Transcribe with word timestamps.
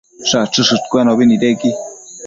Shachëshëdcuenobi 0.29 1.23
nidequi 1.29 1.69